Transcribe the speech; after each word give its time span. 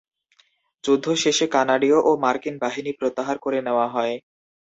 যুদ্ধ 0.83 1.05
শেষে 1.23 1.45
কানাডীয় 1.47 1.97
ও 2.01 2.11
মার্কিন 2.23 2.55
বাহিনী 2.63 2.91
প্রত্যাহার 2.99 3.37
করে 3.39 3.59
নেওয়া 3.61 3.87
হয়। 3.87 4.15